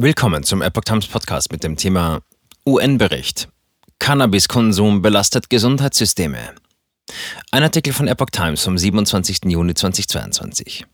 [0.00, 2.20] Willkommen zum Epoch Times Podcast mit dem Thema
[2.64, 3.48] UN-Bericht.
[3.98, 6.38] Cannabiskonsum belastet Gesundheitssysteme.
[7.50, 9.46] Ein Artikel von Epoch Times vom 27.
[9.46, 10.86] Juni 2022.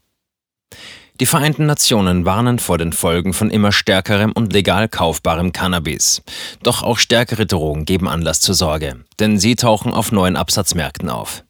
[1.21, 6.23] Die Vereinten Nationen warnen vor den Folgen von immer stärkerem und legal kaufbarem Cannabis.
[6.63, 11.45] Doch auch stärkere Drogen geben Anlass zur Sorge, denn sie tauchen auf neuen Absatzmärkten auf.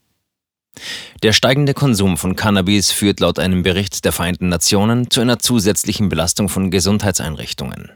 [1.22, 6.08] Der steigende Konsum von Cannabis führt laut einem Bericht der Vereinten Nationen zu einer zusätzlichen
[6.08, 7.90] Belastung von Gesundheitseinrichtungen.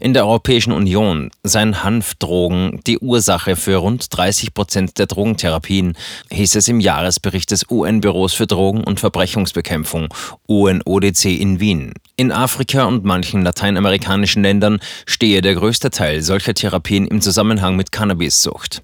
[0.00, 5.96] In der Europäischen Union seien Hanfdrogen die Ursache für rund 30 Prozent der Drogentherapien,
[6.30, 10.08] hieß es im Jahresbericht des UN-Büros für Drogen- und Verbrechungsbekämpfung
[10.46, 11.94] UNODC in Wien.
[12.14, 17.90] In Afrika und manchen lateinamerikanischen Ländern stehe der größte Teil solcher Therapien im Zusammenhang mit
[17.90, 18.82] Cannabissucht.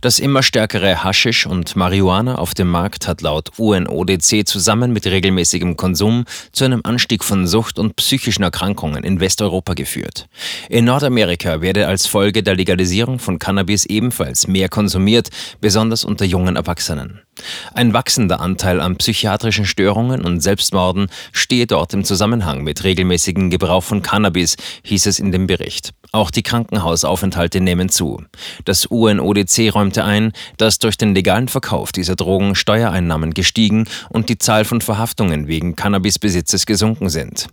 [0.00, 5.76] Das immer stärkere Haschisch und Marihuana auf dem Markt hat laut UNODC zusammen mit regelmäßigem
[5.76, 10.26] Konsum zu einem Anstieg von Sucht und psychischen Erkrankungen in Westeuropa geführt.
[10.68, 15.28] In Nordamerika werde als Folge der Legalisierung von Cannabis ebenfalls mehr konsumiert,
[15.60, 17.23] besonders unter jungen Erwachsenen.
[17.72, 23.82] Ein wachsender Anteil an psychiatrischen Störungen und Selbstmorden stehe dort im Zusammenhang mit regelmäßigem Gebrauch
[23.82, 25.90] von Cannabis, hieß es in dem Bericht.
[26.12, 28.22] Auch die Krankenhausaufenthalte nehmen zu.
[28.64, 34.38] Das UNODC räumte ein, dass durch den legalen Verkauf dieser Drogen Steuereinnahmen gestiegen und die
[34.38, 37.48] Zahl von Verhaftungen wegen Cannabisbesitzes gesunken sind.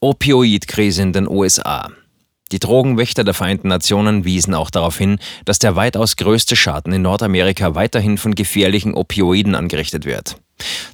[0.00, 1.90] Opioidkrise in den USA.
[2.52, 7.02] Die Drogenwächter der Vereinten Nationen wiesen auch darauf hin, dass der weitaus größte Schaden in
[7.02, 10.36] Nordamerika weiterhin von gefährlichen Opioiden angerichtet wird.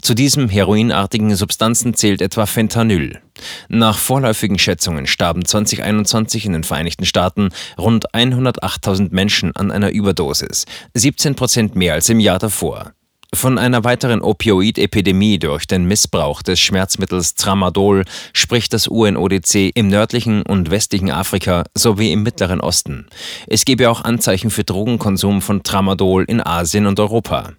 [0.01, 3.21] Zu diesen heroinartigen Substanzen zählt etwa Fentanyl.
[3.69, 10.65] Nach vorläufigen Schätzungen starben 2021 in den Vereinigten Staaten rund 108.000 Menschen an einer Überdosis,
[10.95, 12.93] 17 Prozent mehr als im Jahr davor.
[13.35, 20.43] Von einer weiteren Opioid-Epidemie durch den Missbrauch des Schmerzmittels Tramadol spricht das UNODC im nördlichen
[20.43, 23.07] und westlichen Afrika sowie im Mittleren Osten.
[23.47, 27.53] Es gebe auch Anzeichen für Drogenkonsum von Tramadol in Asien und Europa.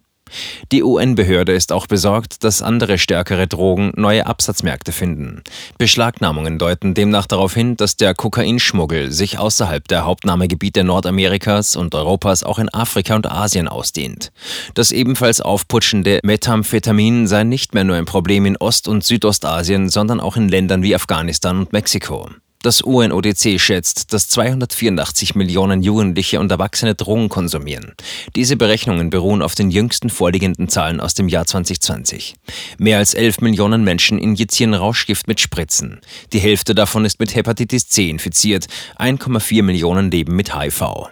[0.72, 5.44] Die UN-Behörde ist auch besorgt, dass andere stärkere Drogen neue Absatzmärkte finden.
[5.78, 12.44] Beschlagnahmungen deuten demnach darauf hin, dass der Kokainschmuggel sich außerhalb der Hauptnahmegebiete Nordamerikas und Europas
[12.44, 14.32] auch in Afrika und Asien ausdehnt.
[14.74, 20.20] Das ebenfalls aufputschende Methamphetamin sei nicht mehr nur ein Problem in Ost- und Südostasien, sondern
[20.20, 22.30] auch in Ländern wie Afghanistan und Mexiko.
[22.62, 27.94] Das UNODC schätzt, dass 284 Millionen Jugendliche und Erwachsene Drogen konsumieren.
[28.36, 32.36] Diese Berechnungen beruhen auf den jüngsten vorliegenden Zahlen aus dem Jahr 2020.
[32.78, 36.02] Mehr als 11 Millionen Menschen injizieren Rauschgift mit Spritzen.
[36.34, 38.68] Die Hälfte davon ist mit Hepatitis C infiziert,
[38.98, 41.12] 1,4 Millionen leben mit HIV.